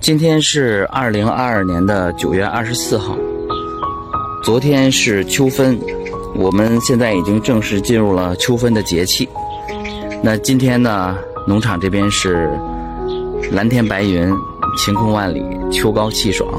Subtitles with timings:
[0.00, 3.14] 今天是二零二二年的九月二十四号，
[4.42, 5.78] 昨天是秋分，
[6.34, 9.28] 我们现在已经正式进入了秋分的节气。
[10.22, 12.50] 那今天呢，农场这边是
[13.52, 14.32] 蓝天白云，
[14.78, 16.50] 晴空万里，秋高气爽。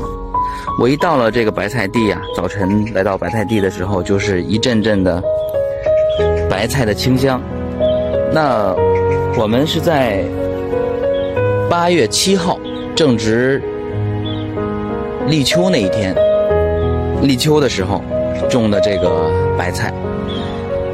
[0.79, 5.21] 我一到了这个白菜地呀，早晨来到白菜地的时候，就是一阵阵的
[6.47, 7.41] 白菜的清香。
[8.31, 8.71] 那
[9.35, 10.23] 我们是在
[11.67, 12.59] 八月七号。
[13.01, 13.59] 正值
[15.25, 16.15] 立秋那一天，
[17.23, 18.03] 立秋的时候
[18.47, 19.91] 种的这个白菜，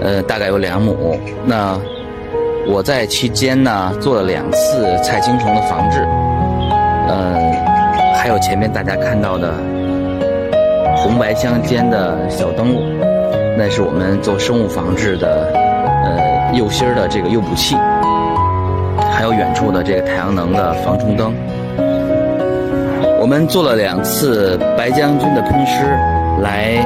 [0.02, 1.20] 呃，大概有两亩。
[1.46, 1.78] 那
[2.66, 6.00] 我在期间呢做了两次菜青虫的防治，
[7.10, 7.36] 呃，
[8.16, 9.52] 还有前面大家看到的
[10.96, 12.84] 红白相间的小灯笼，
[13.58, 15.52] 那是我们做生物防治的
[16.06, 17.76] 呃诱芯儿的这个诱捕器，
[19.12, 21.34] 还有远处的这个太阳能的防虫灯。
[23.28, 25.84] 我们做了两次白将军的喷施，
[26.42, 26.78] 来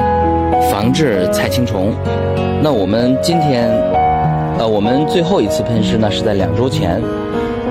[0.72, 1.94] 防治菜青虫。
[2.60, 3.70] 那我们今天，
[4.58, 7.00] 呃，我们最后一次喷施呢是在两周前，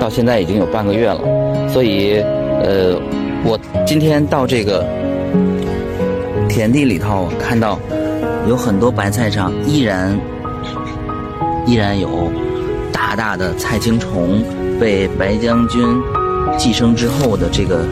[0.00, 1.20] 到现在已经有半个月了。
[1.68, 2.22] 所以，
[2.62, 2.98] 呃，
[3.44, 4.82] 我今天到这个
[6.48, 7.78] 田地里头，看到
[8.48, 10.18] 有很多白菜上依然
[11.66, 12.32] 依然有
[12.90, 14.42] 大大的菜青虫
[14.80, 15.86] 被白将军
[16.56, 17.84] 寄生之后的这个。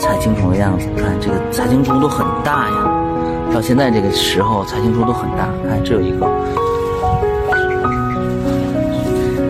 [0.00, 2.90] 菜青虫的样子，看这个菜青虫都很大呀。
[3.52, 5.50] 到现在这个时候，菜青虫都很大。
[5.68, 6.26] 看这有一个，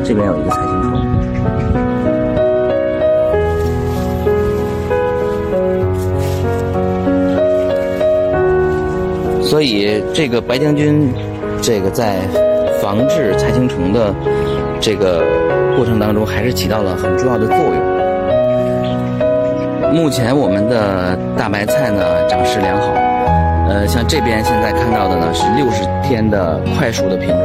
[0.05, 0.91] 这边有一个菜青虫。
[9.41, 11.15] 所以这个白将军，
[11.63, 12.19] 这个在
[12.83, 14.13] 防治菜青虫的
[14.81, 15.23] 这个
[15.77, 18.10] 过程当中，还是起到了很重要的作用。
[19.93, 22.93] 目前我们的大白菜呢长势良好，
[23.69, 27.39] 呃，像这边现在看到的呢是六十天的快熟的品种，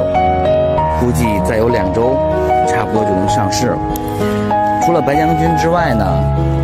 [0.99, 2.15] 估计再有两周，
[2.67, 3.77] 差不多就能上市了。
[4.85, 6.05] 除了白将军之外呢，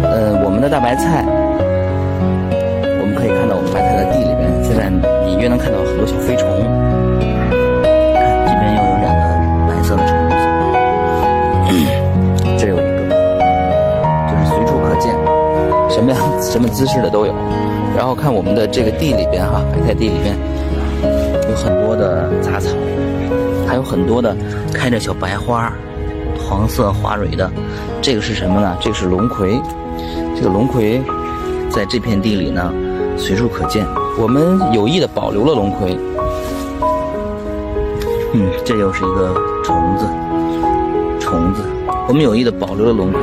[0.03, 1.25] 呃，我们的大白菜，
[3.01, 4.85] 我们可以看到我们白菜的地里边，现在
[5.27, 6.47] 隐约能看到很多小飞虫。
[16.01, 17.33] 什么样、什么姿势的都有，
[17.95, 20.35] 然后看我们的这个地里边哈，白菜地里边
[21.47, 22.69] 有很多的杂草，
[23.67, 24.35] 还有很多的
[24.73, 25.71] 开着小白花、
[26.39, 27.47] 黄色花蕊的，
[28.01, 28.75] 这个是什么呢？
[28.81, 29.61] 这个是龙葵，
[30.35, 30.99] 这个龙葵
[31.69, 32.73] 在这片地里呢
[33.15, 33.85] 随处可见。
[34.17, 35.95] 我们有意的保留了龙葵。
[38.33, 40.05] 嗯，这又是一个虫子，
[41.19, 41.61] 虫子。
[42.07, 43.21] 我们有意的保留了龙葵。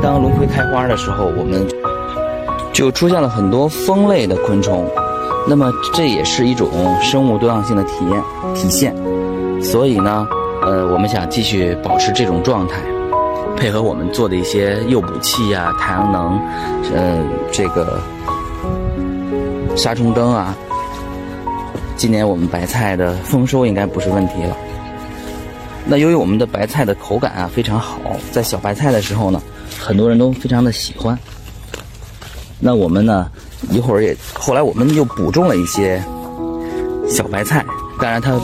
[0.00, 1.66] 当龙葵开花的时候，我们。
[2.76, 4.86] 就出现了很多蜂类的昆虫，
[5.48, 6.68] 那么这也是一种
[7.00, 8.22] 生物多样性的体验
[8.54, 8.94] 体现。
[9.62, 10.28] 所以呢，
[10.60, 12.76] 呃，我们想继续保持这种状态，
[13.56, 16.38] 配合我们做的一些诱捕器啊、太阳能，
[16.94, 17.98] 呃，这个
[19.74, 20.54] 杀虫灯啊。
[21.96, 24.54] 今年我们白菜的丰收应该不是问题了。
[25.86, 27.98] 那由于我们的白菜的口感啊非常好，
[28.30, 29.40] 在小白菜的时候呢，
[29.78, 31.18] 很多人都非常的喜欢。
[32.58, 33.30] 那我们呢？
[33.70, 36.02] 一会儿也后来我们又补种了一些
[37.08, 37.64] 小白菜，
[38.00, 38.38] 当然它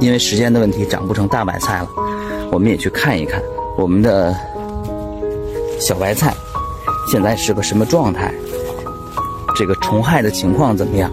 [0.00, 1.88] 因为时间的问题长不成大白菜了。
[2.50, 3.42] 我们也去看一看
[3.76, 4.34] 我们的
[5.78, 6.32] 小白菜
[7.10, 8.32] 现在是个什么状态，
[9.54, 11.10] 这个虫害的情况怎么样？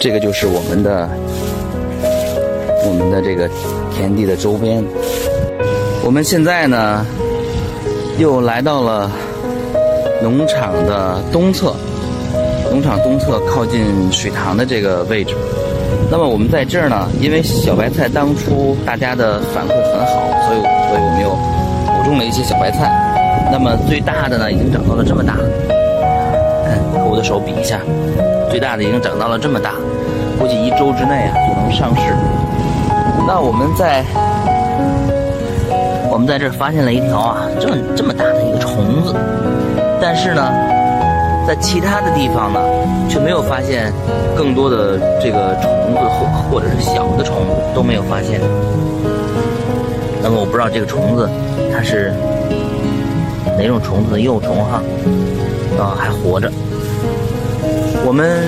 [0.00, 1.08] 这个就是我们的
[2.86, 3.48] 我们的这个
[3.92, 4.84] 田地的周边。
[6.04, 7.04] 我们现在呢，
[8.18, 9.10] 又来到了
[10.22, 11.74] 农场的东侧，
[12.70, 13.82] 农场东侧靠近
[14.12, 15.34] 水塘的这个位置。
[16.10, 21.30] 那么我们在这儿呢，因为小白菜当初大家的反馈很好，所以所以我们又
[21.96, 22.92] 补种了一些小白菜。
[23.50, 25.34] 那么最大的呢，已经长到了这么大，
[26.68, 27.80] 看和我的手比一下，
[28.50, 29.72] 最大的已经长到了这么大，
[30.38, 32.14] 估计一周之内啊就能上市。
[33.26, 34.04] 那我们在。
[36.14, 39.12] 我们在这儿发现了一条啊，这么这么大的一个虫子，
[40.00, 40.48] 但是呢，
[41.44, 42.60] 在其他的地方呢，
[43.10, 43.92] 却没有发现
[44.36, 48.40] 更多的这个虫子或或者是小的虫子都没有发现。
[50.22, 51.28] 那么我不知道这个虫子
[51.72, 52.14] 它是
[53.58, 54.80] 哪种虫子的幼虫哈，
[55.80, 56.48] 啊还活着。
[58.06, 58.38] 我们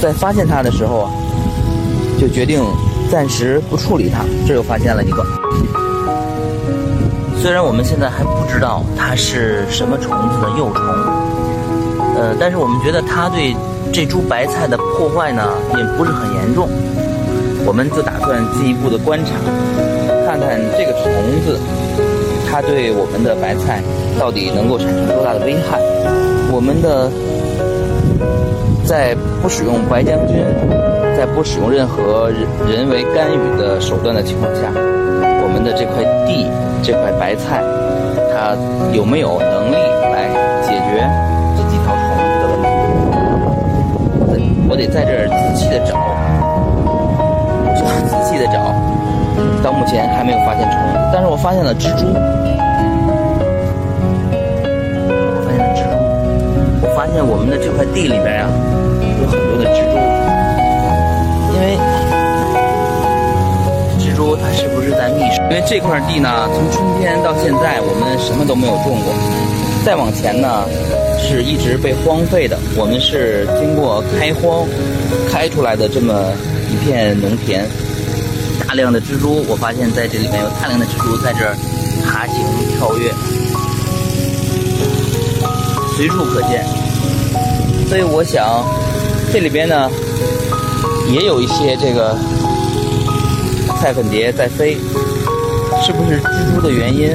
[0.00, 1.12] 在发现它的时候啊，
[2.20, 2.60] 就决定
[3.08, 4.24] 暂时不处理它。
[4.48, 5.24] 这又发现了一个，
[7.42, 10.80] 虽然我们现在还不知道它是什么虫子的幼虫，
[12.14, 13.52] 呃，但是我们觉得它对
[13.92, 15.42] 这株白菜的破坏呢
[15.76, 16.68] 也不是很严重，
[17.66, 19.32] 我们就打算进一步的观察，
[20.24, 21.02] 看看这个虫
[21.44, 21.58] 子
[22.48, 23.82] 它对我们的白菜
[24.20, 25.80] 到底能够产生多大的危害。
[26.52, 27.10] 我们的
[28.86, 30.44] 在不使用白将军。
[31.14, 34.72] 在不使用任何人人为干预的手段的情况下，
[35.64, 36.46] 的这块地
[36.82, 37.62] 这块白菜，
[38.32, 38.56] 它
[38.92, 39.76] 有没有能力
[40.12, 40.28] 来
[40.62, 41.08] 解决
[41.56, 44.42] 这几条虫子的问题？
[44.68, 45.92] 我得在这儿仔细的找，
[48.08, 48.72] 仔细的找，
[49.62, 50.80] 到目前还没有发现虫，
[51.12, 52.06] 但是我发现了蜘蛛，
[55.28, 55.92] 我发现蜘蛛，
[56.80, 58.48] 我发现我们的这块地里边呀，
[59.20, 59.92] 有很多的蜘蛛。
[61.52, 61.76] 因为
[64.50, 65.40] 是不是在觅食？
[65.50, 69.12] 因为这块地呢，从春天到现在我们什么都没有种过，
[69.84, 70.64] 再往前呢
[71.18, 72.58] 是一直被荒废的。
[72.76, 74.66] 我们是经过开荒
[75.30, 76.32] 开出来的这么
[76.70, 77.64] 一片农田，
[78.66, 81.56] 大量的蜘蛛，我发现在这里面有大量的蜘蛛在这儿
[82.04, 82.36] 爬行
[82.78, 83.12] 跳跃，
[85.96, 86.64] 随处可见。
[87.88, 88.64] 所以我想
[89.32, 89.90] 这里边呢。
[91.10, 92.16] 也有一些这个
[93.82, 94.76] 菜粉蝶在飞，
[95.84, 97.10] 是不是蜘蛛的原因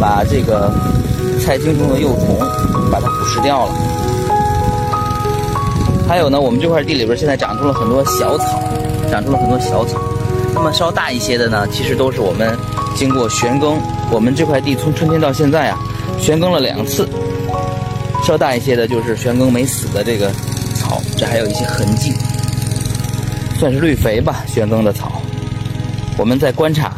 [0.00, 0.72] 把这个
[1.38, 2.38] 菜青虫的幼虫
[2.90, 3.72] 把它腐蚀掉了？
[6.08, 8.58] 还有呢，我们这块地里边现在长出了很多小草，
[9.10, 10.00] 长出了很多小草。
[10.54, 12.56] 那么稍大一些的呢，其实都是我们
[12.96, 13.76] 经过旋耕。
[14.10, 15.78] 我们这块地从春天到现在啊，
[16.18, 17.06] 旋耕了两次。
[18.24, 20.32] 稍大一些的就是旋耕没死的这个
[20.74, 22.14] 草，这还有一些痕迹。
[23.58, 25.20] 算是绿肥吧，旋耕的草。
[26.20, 26.92] 我们在观察。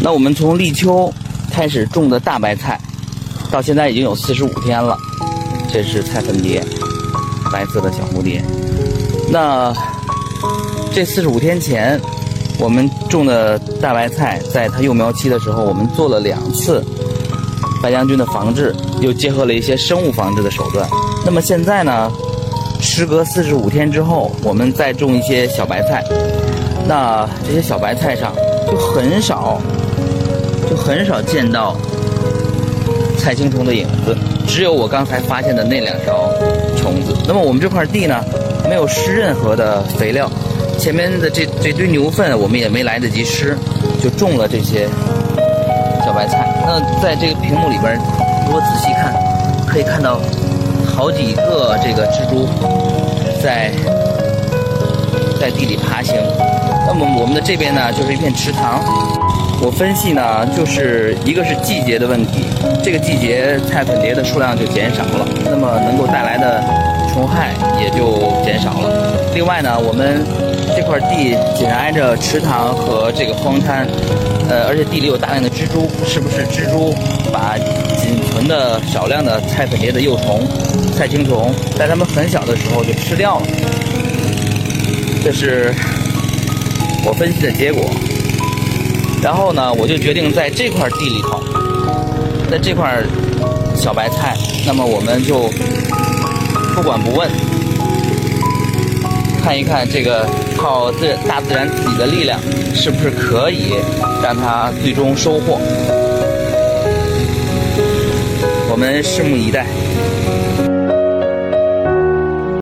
[0.00, 1.12] 那我们从立秋
[1.50, 2.80] 开始种的大白菜，
[3.50, 4.96] 到现在已经有四十五天了。
[5.72, 6.64] 这是菜粉蝶，
[7.52, 8.40] 白色的小蝴蝶。
[9.28, 9.74] 那
[10.94, 12.00] 这四十五天前，
[12.60, 16.84] 我们种的大白菜，在它幼苗期的时候，我们做了两次
[17.82, 20.88] 白将军的防治，又结合了一些生物防治的手段。
[21.26, 22.08] 那么现在呢？
[22.80, 26.04] 时隔四十五天之后，我们再种一些小白菜，
[26.86, 28.32] 那这些小白菜上
[28.70, 29.60] 就很少，
[30.68, 31.76] 就很少见到
[33.18, 36.28] 菜青虫的影子，只有我刚才发现的那两条
[36.76, 37.16] 虫子。
[37.26, 38.22] 那么我们这块地呢，
[38.68, 40.30] 没有施任何的肥料，
[40.78, 43.56] 前面的这这堆牛粪我们也没来得及施，
[44.02, 44.88] 就种了这些
[46.04, 46.48] 小白菜。
[46.66, 47.96] 那在这个屏幕里边，
[48.46, 49.14] 如果仔细看，
[49.66, 50.20] 可以看到。
[50.94, 52.46] 好几个这个蜘蛛
[53.42, 53.72] 在
[55.42, 56.14] 在地里爬行。
[56.86, 58.78] 那么我们的这边呢，就是一片池塘。
[59.60, 62.44] 我分析呢，就是一个是季节的问题，
[62.80, 66.62] 这个季节菜粉蝶的数量就减少了，那么能够带来的
[67.12, 67.50] 虫害
[67.80, 69.18] 也就减少了。
[69.34, 70.24] 另外呢，我们
[70.76, 73.84] 这块地紧挨着池塘和这个荒滩，
[74.48, 76.94] 呃，而且地里有大量的蜘蛛，是不是蜘蛛
[77.32, 77.58] 把
[77.98, 80.46] 仅存的少量的菜粉蝶的幼虫？
[80.94, 83.46] 菜青虫在它们很小的时候就吃掉了，
[85.24, 85.72] 这是
[87.04, 87.90] 我分析的结果。
[89.22, 91.40] 然后呢，我就决定在这块地里头，
[92.50, 93.00] 在这块
[93.76, 94.36] 小白菜，
[94.66, 95.48] 那么我们就
[96.74, 97.30] 不管不问，
[99.40, 102.40] 看一看这个靠自大自然自己的力量，
[102.74, 103.74] 是不是可以
[104.22, 105.60] 让它最终收获。
[108.68, 109.64] 我们拭目以待。